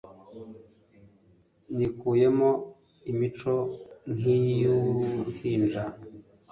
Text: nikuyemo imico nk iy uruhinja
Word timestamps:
nikuyemo 1.75 2.49
imico 3.11 3.53
nk 4.13 4.21
iy 4.39 4.57
uruhinja 4.75 5.81